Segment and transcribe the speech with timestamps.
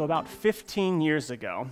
[0.00, 1.68] So, about 15 years ago,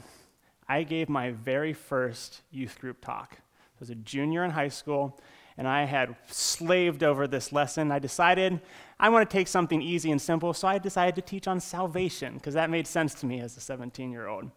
[0.69, 3.39] I gave my very first youth group talk.
[3.39, 5.19] I was a junior in high school,
[5.57, 7.91] and I had slaved over this lesson.
[7.91, 8.61] I decided
[9.01, 12.35] I want to take something easy and simple, so I decided to teach on salvation,
[12.35, 14.51] because that made sense to me as a 17 year old.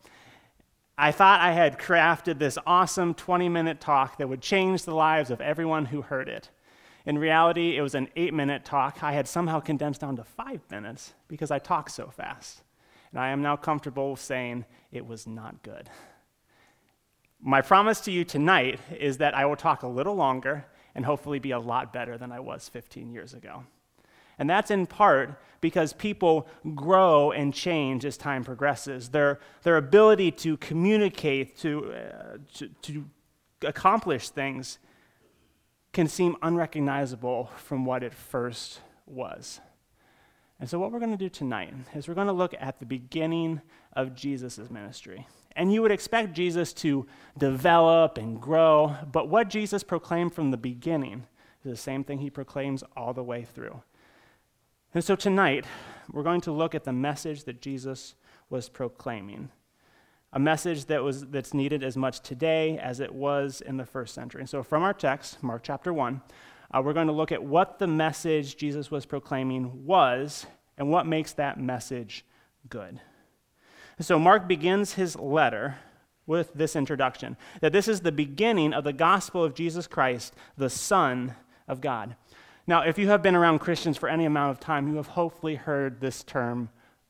[0.97, 5.31] I thought I had crafted this awesome 20 minute talk that would change the lives
[5.31, 6.49] of everyone who heard it.
[7.05, 10.59] In reality, it was an eight minute talk I had somehow condensed down to five
[10.69, 12.63] minutes because I talk so fast.
[13.11, 15.89] And I am now comfortable saying it was not good.
[17.41, 21.39] My promise to you tonight is that I will talk a little longer and hopefully
[21.39, 23.63] be a lot better than I was 15 years ago.
[24.37, 29.09] And that's in part because people grow and change as time progresses.
[29.09, 33.05] Their, their ability to communicate, to, uh, to, to
[33.63, 34.79] accomplish things,
[35.93, 39.59] can seem unrecognizable from what it first was.
[40.61, 42.85] And so, what we're going to do tonight is we're going to look at the
[42.85, 43.61] beginning
[43.93, 45.25] of Jesus' ministry.
[45.55, 50.57] And you would expect Jesus to develop and grow, but what Jesus proclaimed from the
[50.57, 51.25] beginning
[51.65, 53.81] is the same thing he proclaims all the way through.
[54.93, 55.65] And so tonight,
[56.11, 58.13] we're going to look at the message that Jesus
[58.51, 59.49] was proclaiming.
[60.31, 64.13] A message that was, that's needed as much today as it was in the first
[64.13, 64.41] century.
[64.41, 66.21] And so, from our text, Mark chapter 1,
[66.73, 70.45] uh, we're going to look at what the message Jesus was proclaiming was
[70.77, 72.25] and what makes that message
[72.69, 72.99] good.
[73.99, 75.75] So, Mark begins his letter
[76.25, 80.69] with this introduction that this is the beginning of the gospel of Jesus Christ, the
[80.69, 81.35] Son
[81.67, 82.15] of God.
[82.67, 85.55] Now, if you have been around Christians for any amount of time, you have hopefully
[85.55, 86.69] heard this term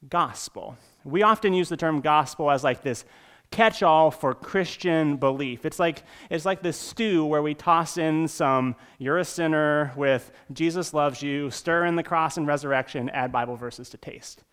[0.10, 0.76] gospel.
[1.04, 3.06] We often use the term gospel as like this
[3.52, 5.66] catch all for Christian belief.
[5.66, 10.32] It's like, it's like this stew where we toss in some, you're a sinner with
[10.54, 14.44] Jesus loves you, stir in the cross and resurrection, add Bible verses to taste.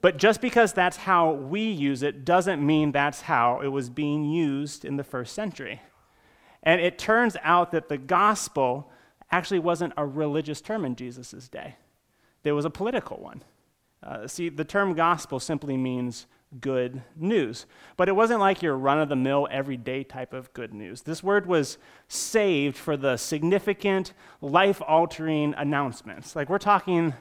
[0.00, 4.24] But just because that's how we use it doesn't mean that's how it was being
[4.24, 5.82] used in the first century.
[6.62, 8.90] And it turns out that the gospel
[9.32, 11.76] actually wasn't a religious term in Jesus' day,
[12.44, 13.42] there was a political one.
[14.00, 16.26] Uh, see, the term gospel simply means
[16.60, 17.66] good news.
[17.96, 21.02] But it wasn't like your run of the mill, everyday type of good news.
[21.02, 21.78] This word was
[22.08, 26.34] saved for the significant, life altering announcements.
[26.34, 27.14] Like we're talking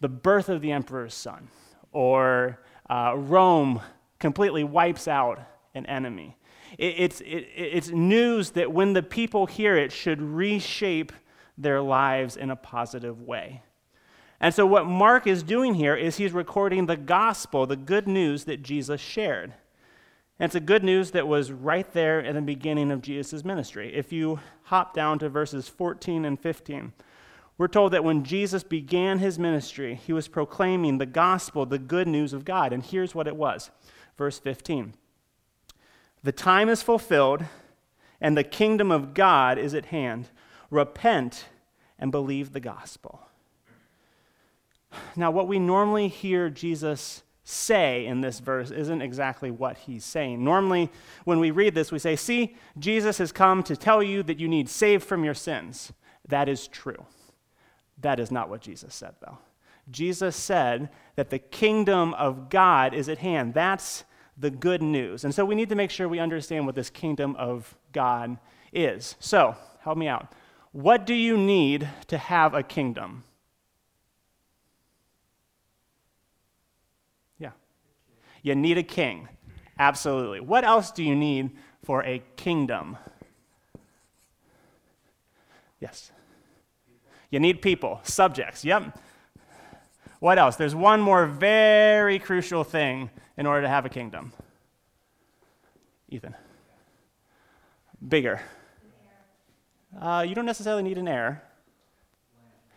[0.00, 1.48] the birth of the emperor's son,
[1.92, 3.80] or uh, Rome
[4.18, 5.40] completely wipes out
[5.74, 6.36] an enemy.
[6.76, 11.12] It, it's, it, it's news that when the people hear it, should reshape
[11.56, 13.62] their lives in a positive way.
[14.40, 18.44] And so, what Mark is doing here is he's recording the gospel, the good news
[18.44, 19.52] that Jesus shared.
[20.38, 23.92] And it's a good news that was right there in the beginning of Jesus' ministry.
[23.94, 26.92] If you hop down to verses 14 and 15,
[27.56, 32.06] we're told that when Jesus began his ministry, he was proclaiming the gospel, the good
[32.06, 32.72] news of God.
[32.72, 33.70] And here's what it was
[34.16, 34.94] verse 15
[36.22, 37.44] The time is fulfilled,
[38.20, 40.28] and the kingdom of God is at hand.
[40.70, 41.46] Repent
[41.98, 43.27] and believe the gospel.
[45.16, 50.44] Now, what we normally hear Jesus say in this verse isn't exactly what he's saying.
[50.44, 50.90] Normally,
[51.24, 54.48] when we read this, we say, See, Jesus has come to tell you that you
[54.48, 55.92] need saved from your sins.
[56.28, 57.06] That is true.
[58.00, 59.38] That is not what Jesus said, though.
[59.90, 63.54] Jesus said that the kingdom of God is at hand.
[63.54, 64.04] That's
[64.36, 65.24] the good news.
[65.24, 68.38] And so we need to make sure we understand what this kingdom of God
[68.72, 69.16] is.
[69.18, 70.32] So, help me out.
[70.72, 73.24] What do you need to have a kingdom?
[78.48, 79.28] You need a king.
[79.78, 80.40] Absolutely.
[80.40, 81.50] What else do you need
[81.84, 82.96] for a kingdom?
[85.80, 86.10] Yes.
[87.30, 88.64] You need people, subjects.
[88.64, 88.98] Yep.
[90.20, 90.56] What else?
[90.56, 94.32] There's one more very crucial thing in order to have a kingdom.
[96.08, 96.34] Ethan.
[98.08, 98.40] Bigger.
[100.00, 101.42] Uh, you don't necessarily need an heir.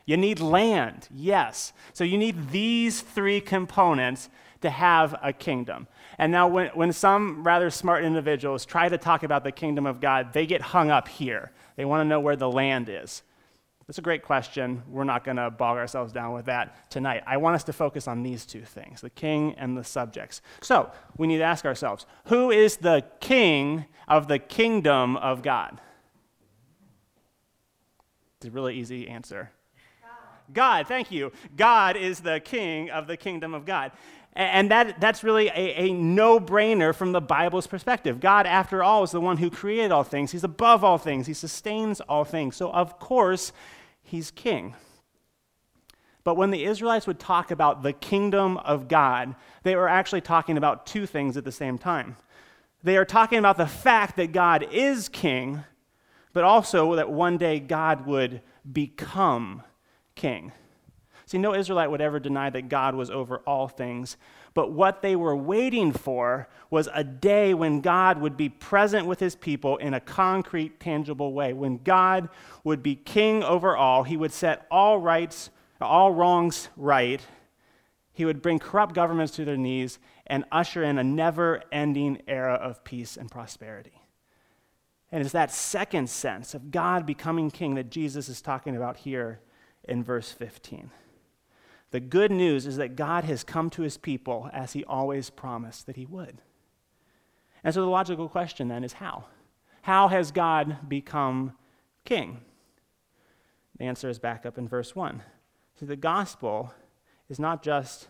[0.06, 1.74] You need land, yes.
[1.94, 4.30] So you need these three components
[4.62, 5.88] to have a kingdom.
[6.18, 10.00] And now, when, when some rather smart individuals try to talk about the kingdom of
[10.00, 11.52] God, they get hung up here.
[11.76, 13.24] They want to know where the land is.
[13.88, 14.84] That's a great question.
[14.88, 17.24] We're not going to bog ourselves down with that tonight.
[17.26, 20.42] I want us to focus on these two things the king and the subjects.
[20.62, 25.82] So, we need to ask ourselves who is the king of the kingdom of God?
[28.38, 29.52] It's a really easy answer.
[30.54, 30.88] God.
[30.88, 31.32] Thank you.
[31.56, 33.92] God is the king of the kingdom of God.
[34.34, 38.22] And that, that's really a, a no brainer from the Bible's perspective.
[38.22, 40.32] God, after all, is the one who created all things.
[40.32, 42.56] He's above all things, He sustains all things.
[42.56, 43.52] So, of course,
[44.02, 44.76] He's king.
[46.24, 50.56] But when the Israelites would talk about the kingdom of God, they were actually talking
[50.56, 52.16] about two things at the same time.
[52.84, 55.64] They are talking about the fact that God is king,
[56.32, 59.64] but also that one day God would become
[60.22, 60.52] king.
[61.26, 64.18] See, no Israelite would ever deny that God was over all things,
[64.54, 69.20] but what they were waiting for was a day when God would be present with
[69.20, 71.54] his people in a concrete, tangible way.
[71.54, 72.30] When God
[72.64, 77.22] would be king over all, he would set all rights, all wrongs right.
[78.14, 82.56] He would bring corrupt governments to their knees and usher in a never ending era
[82.56, 84.02] of peace and prosperity.
[85.12, 89.40] And it's that second sense of God becoming king that Jesus is talking about here
[89.84, 90.92] in verse 15.
[91.92, 95.86] The good news is that God has come to his people as he always promised
[95.86, 96.42] that he would.
[97.64, 99.26] And so the logical question then is how?
[99.84, 101.54] How has God become
[102.06, 102.42] king?
[103.78, 105.22] The answer is back up in verse 1.
[105.80, 106.74] So the gospel
[107.30, 108.08] is not just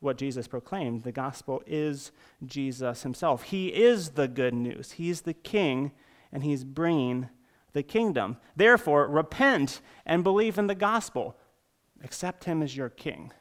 [0.00, 2.10] what Jesus proclaimed, the gospel is
[2.44, 3.44] Jesus himself.
[3.44, 5.92] He is the good news, he's the king,
[6.32, 7.28] and he's bringing
[7.72, 8.36] the kingdom.
[8.56, 11.36] Therefore, repent and believe in the gospel
[12.04, 13.32] accept him as your king.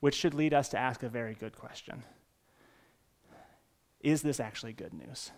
[0.00, 2.02] Which should lead us to ask a very good question
[4.00, 5.30] Is this actually good news?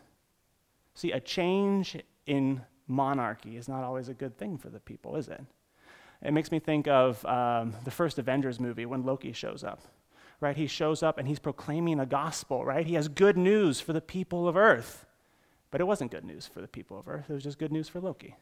[0.94, 1.96] See, a change
[2.26, 5.40] in monarchy is not always a good thing for the people, is it?
[6.22, 9.82] It makes me think of um, the first Avengers movie when Loki shows up,
[10.40, 10.56] right?
[10.56, 12.86] He shows up and he's proclaiming a gospel, right?
[12.86, 15.04] He has good news for the people of Earth.
[15.75, 17.88] But it wasn't good news for the people of Earth, it was just good news
[17.88, 18.37] for Loki.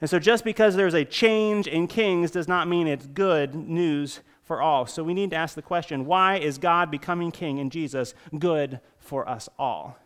[0.00, 4.20] And so, just because there's a change in kings does not mean it's good news
[4.44, 4.86] for all.
[4.86, 8.78] So, we need to ask the question why is God becoming king in Jesus good
[9.00, 9.98] for us all?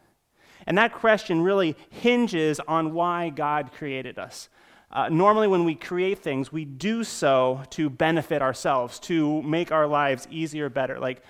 [0.66, 4.48] And that question really hinges on why God created us.
[4.90, 9.86] Uh, normally, when we create things, we do so to benefit ourselves, to make our
[9.86, 10.98] lives easier, better.
[10.98, 11.22] Like,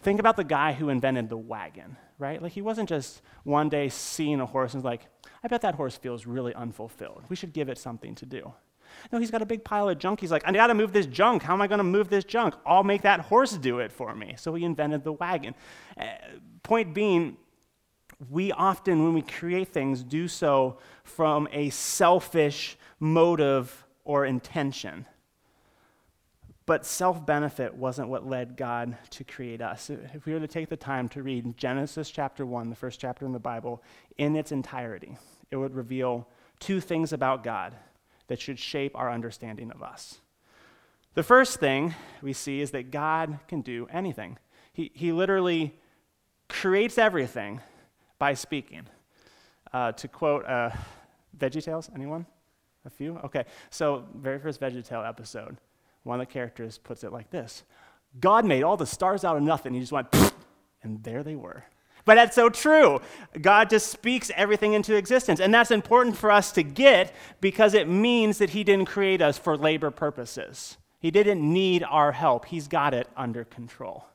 [0.00, 2.40] think about the guy who invented the wagon, right?
[2.40, 5.08] Like, he wasn't just one day seeing a horse and was like,
[5.44, 7.24] I bet that horse feels really unfulfilled.
[7.28, 8.52] We should give it something to do.
[9.10, 10.20] No, he's got a big pile of junk.
[10.20, 11.42] He's like, I got to move this junk.
[11.42, 12.54] How am I to move this junk?
[12.64, 14.34] I'll make that horse do it for me.
[14.38, 15.54] So he invented the wagon.
[15.98, 16.04] Uh,
[16.62, 17.36] point being,
[18.30, 25.06] we often, when we create things, do so from a selfish motive or intention.
[26.64, 29.90] But self benefit wasn't what led God to create us.
[29.90, 33.26] If we were to take the time to read Genesis chapter 1, the first chapter
[33.26, 33.82] in the Bible,
[34.16, 35.16] in its entirety,
[35.50, 36.28] it would reveal
[36.60, 37.74] two things about God
[38.28, 40.20] that should shape our understanding of us.
[41.14, 44.38] The first thing we see is that God can do anything,
[44.72, 45.78] He, he literally
[46.48, 47.60] creates everything
[48.18, 48.86] by speaking.
[49.72, 50.70] Uh, to quote uh,
[51.36, 52.26] VeggieTales, anyone?
[52.84, 53.16] A few?
[53.24, 55.56] Okay, so very first VeggieTale episode,
[56.02, 57.62] one of the characters puts it like this
[58.18, 59.74] God made all the stars out of nothing.
[59.74, 60.08] He just went,
[60.82, 61.64] and there they were.
[62.04, 63.00] But that's so true.
[63.40, 65.38] God just speaks everything into existence.
[65.38, 69.38] And that's important for us to get because it means that He didn't create us
[69.38, 70.76] for labor purposes.
[70.98, 74.06] He didn't need our help, He's got it under control.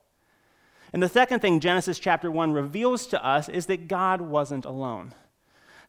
[0.94, 5.14] And the second thing Genesis chapter 1 reveals to us is that God wasn't alone.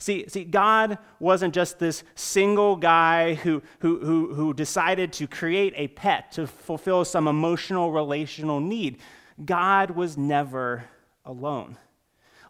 [0.00, 5.75] See, see, God wasn't just this single guy who, who, who, who decided to create
[5.76, 8.99] a pet to fulfill some emotional, relational need.
[9.45, 10.85] God was never
[11.25, 11.78] alone.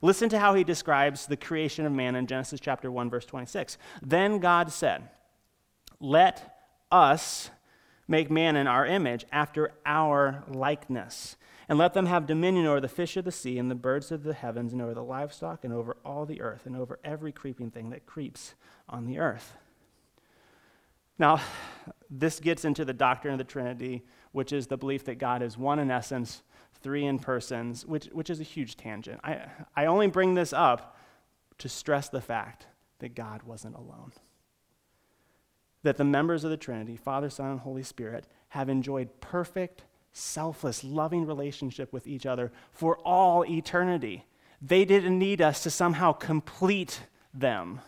[0.03, 3.79] Listen to how he describes the creation of man in Genesis chapter 1 verse 26.
[4.03, 5.09] Then God said,
[5.99, 6.61] "Let
[6.93, 7.51] us
[8.07, 11.37] make man in our image after our likeness."
[11.69, 14.23] And let them have dominion over the fish of the sea and the birds of
[14.23, 17.71] the heavens and over the livestock and over all the earth and over every creeping
[17.71, 18.55] thing that creeps
[18.89, 19.55] on the earth.
[21.19, 21.41] Now,
[22.09, 25.59] this gets into the doctrine of the Trinity, which is the belief that God is
[25.59, 26.43] one in essence,
[26.81, 29.21] three in persons, which, which is a huge tangent.
[29.23, 29.43] I,
[29.77, 30.97] I only bring this up
[31.59, 32.67] to stress the fact
[33.01, 34.13] that God wasn't alone.
[35.83, 39.83] That the members of the Trinity, Father, Son, and Holy Spirit, have enjoyed perfect,
[40.19, 44.25] selfless, loving relationship with each other for all eternity.
[44.61, 47.01] They didn't need us to somehow complete
[47.33, 47.81] them.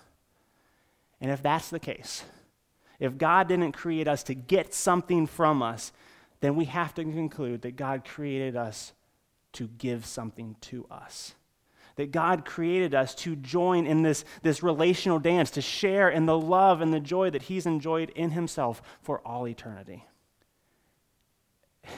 [1.21, 2.25] And if that's the case,
[2.99, 5.93] if God didn't create us to get something from us,
[6.41, 8.93] then we have to conclude that God created us
[9.55, 11.35] to give something to us.
[11.97, 16.39] That God created us to join in this, this relational dance, to share in the
[16.39, 20.07] love and the joy that He's enjoyed in Himself for all eternity.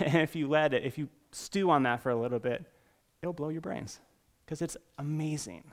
[0.01, 2.65] And if you let it, if you stew on that for a little bit,
[3.23, 4.01] it'll blow your brains
[4.45, 5.65] because it's amazing.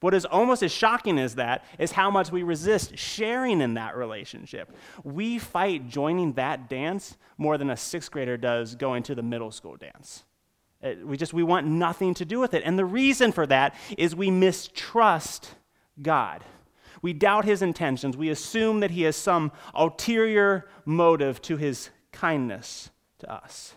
[0.00, 3.96] What is almost as shocking as that is how much we resist sharing in that
[3.96, 4.74] relationship.
[5.04, 9.52] We fight joining that dance more than a sixth grader does going to the middle
[9.52, 10.24] school dance.
[10.82, 12.64] Uh, we just we want nothing to do with it.
[12.64, 15.54] And the reason for that is we mistrust
[16.00, 16.42] God.
[17.00, 18.16] We doubt his intentions.
[18.16, 22.90] We assume that he has some ulterior motive to his kindness
[23.22, 23.74] to us.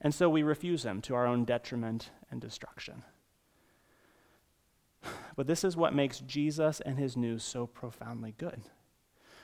[0.00, 3.04] And so we refuse him to our own detriment and destruction.
[5.36, 8.62] But this is what makes Jesus and his news so profoundly good.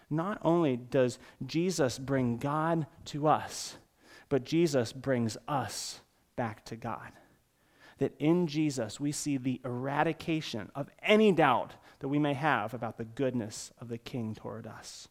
[0.09, 3.77] Not only does Jesus bring God to us,
[4.29, 6.01] but Jesus brings us
[6.37, 7.13] back to God.
[7.99, 12.97] That in Jesus we see the eradication of any doubt that we may have about
[12.97, 15.09] the goodness of the King toward us.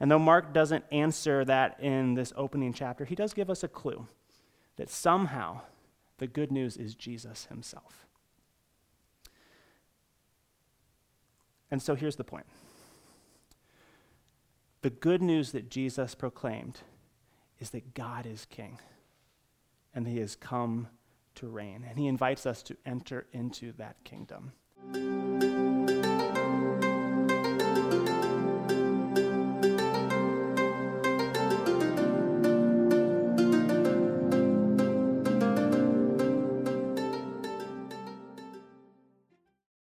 [0.00, 3.68] And though Mark doesn't answer that in this opening chapter, he does give us a
[3.68, 4.06] clue
[4.76, 5.62] that somehow
[6.18, 8.06] the good news is Jesus himself.
[11.70, 12.46] And so here's the point
[14.82, 16.80] the good news that Jesus proclaimed
[17.58, 18.78] is that God is king
[19.92, 20.88] and he has come
[21.34, 21.84] to reign.
[21.88, 24.52] And he invites us to enter into that kingdom.